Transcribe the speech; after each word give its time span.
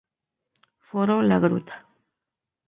Foro 0.89 1.21
la 1.21 1.37
Gruta. 1.43 1.77